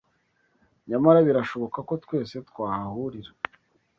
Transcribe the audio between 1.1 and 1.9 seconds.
birashoboka